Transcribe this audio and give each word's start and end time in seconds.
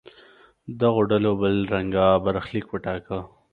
دغو 0.79 1.01
ډلو 1.09 1.31
بل 1.41 1.55
رنګه 1.73 2.05
برخلیک 2.25 2.65
وټاکه. 2.69 3.19